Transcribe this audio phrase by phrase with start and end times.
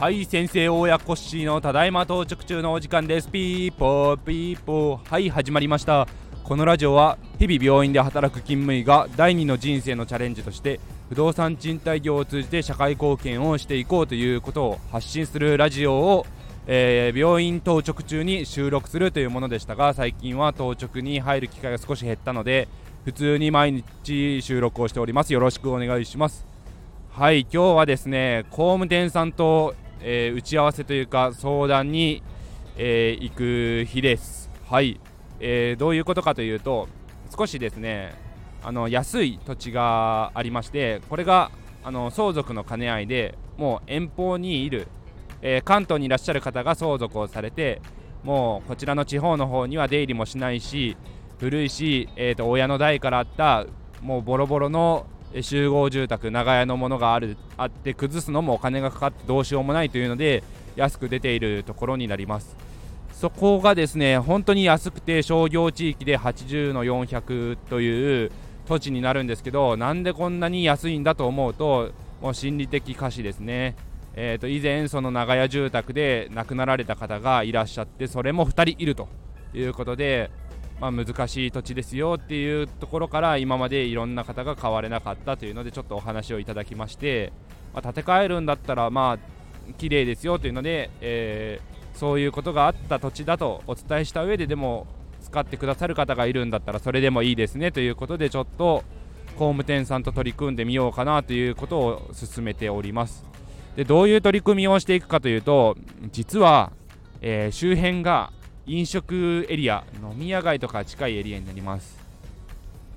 [0.00, 3.28] はい先生親コッシーのただいま到着中のお時間です。
[3.28, 5.08] ピーポーピーポー。
[5.08, 6.08] はい始まりました。
[6.42, 16.26] このラジオは日々病院で働く勤務医が第二の人生のチャレンジとして不動産賃貸業を通じて社会貢献をしていこうということを発信するラジオを、
[16.66, 22.66] えー、病院当直中に収録するというものでしたが最近は当直に入る機会が少し減ったので
[23.04, 25.32] 普通に毎日収録をしております。
[25.32, 26.46] よろしくお願いします。
[27.10, 32.22] はい今日はですね工務店さんと、えー、打ち合わせというか相談に、
[32.76, 34.50] えー、行く日です。
[34.68, 35.00] はい
[35.40, 36.88] えー、どういうことかというと
[37.34, 38.14] 少しですね
[38.62, 41.50] あの安い土地がありましてこれが
[41.82, 44.88] あの相続の兼ね合いでもう遠方にいる、
[45.40, 47.80] えー、関東にいらっしゃる方が相続をされて
[48.24, 50.98] もうこちらの地方の方には出入りもしないし
[51.40, 53.66] 古いし、えーと、親の代からあった
[54.02, 55.06] もうボロボロの
[55.40, 60.42] 集合住宅長屋のものがあるあって崩すのもお金がかかってどうしようもないというので
[60.76, 62.56] 安く出ているところになります
[63.12, 68.32] そこがですね本当に安くて商業地域で80の400という
[68.66, 73.74] 土地になるんですけどなんでこんなに安いんだと思うともう心理的可視ですね。
[74.14, 79.08] えー、と以前、その長屋住宅で亡くなられた方がいらっしゃってそれも2人いると
[79.54, 80.30] いうことで、
[80.80, 87.32] まあ、難しい土地ですよっていうところから今までいろんな方が買われなかったというのでちょっとお話をいただきまして、
[87.74, 94.86] まあ、建て替えるんだったらまあ綺麗ですよというので、えーそういうことがあった土地だとお伝えした上ででも
[95.22, 98.84] 使ってくださる方がいるんだったらそれでもいいですねということでちょっと
[99.36, 103.24] 工務店さんと取り組んでみようかなということを進めております。
[103.76, 105.76] でどういう取り組みをしていくかというと
[106.10, 106.72] 実は、
[107.20, 108.32] えー、周辺が
[108.66, 111.98] 飲食エリア飲み屋街とか近いエリアになります。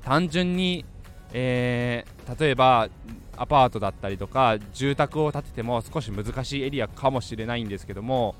[0.03, 0.86] 単純に、
[1.33, 2.89] えー、例えば
[3.38, 8.36] アパートだったりとか住宅を建てても少し難しいエリアかもしれないんですけども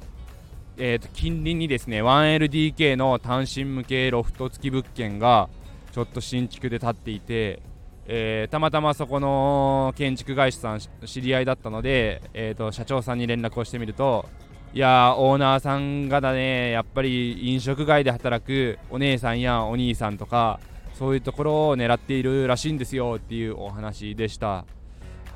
[0.78, 5.50] えー、と近隣にですね 1LDK の単身向けロフト付き物件が
[5.92, 7.62] ちょっと新築で建っていて、
[8.08, 14.28] えー、たまたまそこの建築会社さん知り合いだったので、えー、と社長さんに連絡をしてみると
[14.74, 20.60] いやオーナーさんがだねやっぱり飲食街で働くお姉さんやお兄さんとか
[20.96, 24.66] そういうところを狙っているらしいんですよっていうお話でした。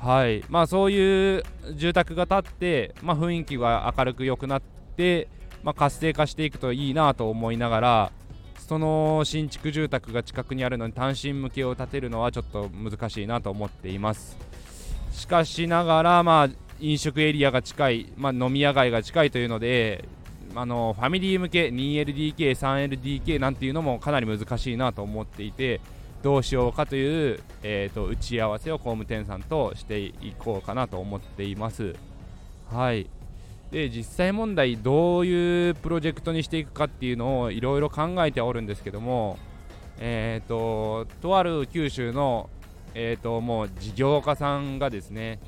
[0.00, 0.44] はい。
[0.48, 1.44] まあそういう
[1.74, 4.62] 住宅が建って、まあ、雰囲気が明るく良くなっ
[4.96, 5.28] て、
[5.62, 8.12] まあ、活性化していくといいなと思いながら
[8.56, 14.36] その新築住宅が近くにあるのに単身向けを建てるのはちょっと難しいなと思っています。
[15.10, 16.48] しかしながら、まあ、
[16.80, 20.04] 飲食エリアが近い、まあ、飲み屋街が近いというので
[20.54, 25.80] あのファミリー向け 2LDK、3LDK なんていうのもかなり難しいなと思っていて
[26.22, 31.94] どうしようかという、えーと、打ち合わせを工務店さんとしていこうかなと思っています。
[32.70, 33.08] はい
[33.70, 39.38] で実際問題どういうプロジェクトにしていくかっていうのをいろいろ考えておるんですけども
[40.00, 42.48] えーと、とある九州の、
[42.94, 45.40] えーと、もう事業家さんがですね、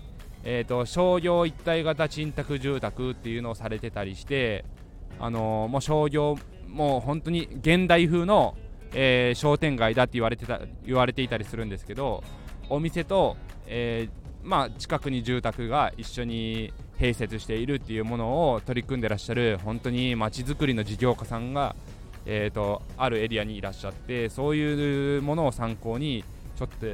[0.45, 4.65] えーと、商業一体型賃貸住宅っていうのをされてたりして、
[5.19, 8.57] あのー、もう商業もう本当に現代風の、
[8.95, 12.23] えー、商店街だって言われてた言われていたりするんですけど
[12.69, 13.37] お店と、
[13.67, 21.75] えー、まあ、近くに住宅が一緒に併設しているっていうものを取り組んでらっしゃる本当にまちづくりの事業家さんが、
[22.27, 26.25] えーと、あるエリアにいらっしゃってそういうものを参考に
[26.57, 26.87] ちょっと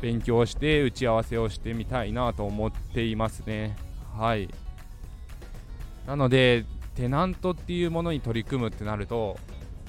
[0.00, 3.76] 勉強して打ち合わせをしてみたいなと思っていますね。
[4.16, 4.48] はい。
[6.06, 6.64] なので
[6.94, 9.38] テナントっていうものに取り組むってなると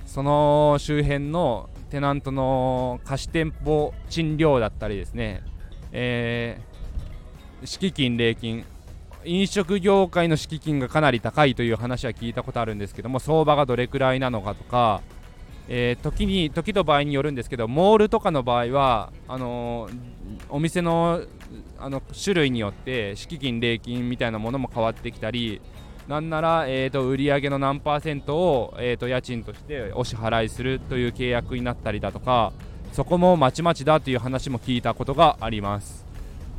[0.05, 5.41] その周辺のテナントの貸店舗賃料だったりですね、
[5.91, 6.59] え
[7.63, 8.65] 敷金、礼金。
[9.25, 15.01] 飲食業界の敷金がかなり高いという話は聞いたことあるんですけども相場がどれくらいなのかとか、
[15.71, 19.87] えー、時に時と場合によるんですけどモールとかの場合はあの、
[20.49, 21.21] お店の
[21.77, 25.61] あの種類によって敷金、礼金みたいなものも変わってきたり
[26.07, 32.51] なんなら、えーと、売上の何パーセントを、えーと家賃としてお支払いするという契約になったりだとか
[32.91, 36.05] そこもまちまちだという話も聞いたことがあります。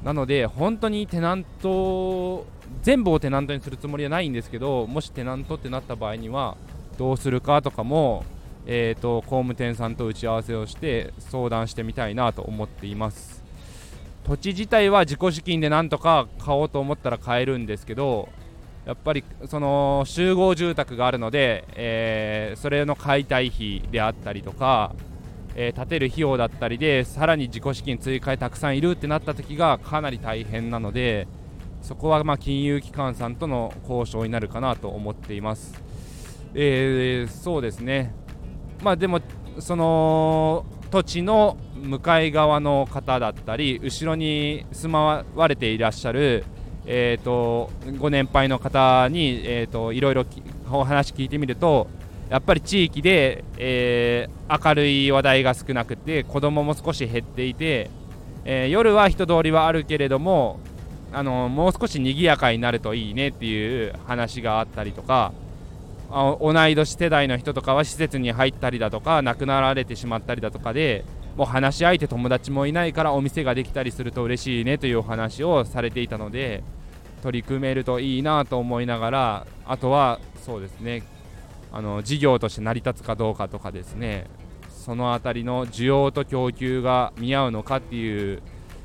[0.04, 2.46] なので本当にテナント
[2.82, 6.56] 全部をテナントにするつもりはないんですけどもしテナントってなった場合には
[6.96, 8.24] どうするかとかも、
[8.66, 13.42] えーと、工務店さんと打ち合わせをして相談してみたいなと思っています
[14.24, 18.28] 土地自体は自己資金でなんとか買おうと思ったら買えるんですけど
[18.86, 24.94] やっぱりその集合住宅があるので、えー、それの解体費であったりとか
[25.54, 31.26] えー、建てる費用だったりでさらに自己資金追加でたくさんいるってなった時がかなり大変なので
[31.82, 35.82] そこはま金融機関さんとの交渉になるかなと思っています。
[36.52, 38.12] えー、そうですね
[38.82, 39.20] まあでも
[39.58, 46.44] その土地の向かい側の方だったり後ろに住まわれていらっしゃる、
[46.86, 50.24] えーと、ご年配の方に、えーと、いろいろ
[50.70, 51.88] お話聞いてみると
[52.28, 57.90] やっぱり地域で、えー、明るい話題が少なくて子供も少し減っていて、
[58.44, 60.60] えー、夜は人通りはあるけれども
[61.12, 65.32] あのもう少し賑やかになるといいねっていう話があったりとか
[66.10, 71.04] 同い年世代の人とかは施設に入ったりだとか亡くなられてしまったりだとかで
[71.36, 76.64] もう話し相手友達もいないからお店ができたりすると嬉しいねというお話をされていたので
[77.22, 81.04] 取り組めるといいなと思いながらあとはそうですね
[81.72, 84.26] あの事業として成り立つかどうかとかですね
[84.68, 88.42] その辺りの需要と供給が見合うのかっていう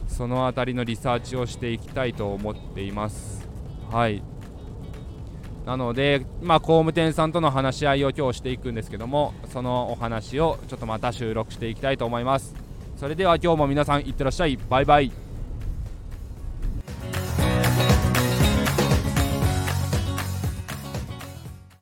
[0.08, 3.48] その辺りのリサーチをしていきたいと思っています。
[3.90, 4.22] はい
[5.66, 12.56] なので、まあ、工務店さんとの話し合いを今日していくんですけどもそのお話をちょっとまた収録していきたいと思います。
[12.98, 14.58] それでは今日も皆さんいってらっしゃい。
[14.70, 15.25] バイバイ。